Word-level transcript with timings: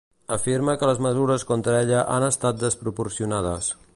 Afirma 0.35 0.73
que 0.83 0.89
les 0.91 1.01
mesures 1.07 1.45
contra 1.51 1.77
ella 1.83 2.01
han 2.15 2.27
estat 2.31 2.65
desproporcionades. 2.65 3.73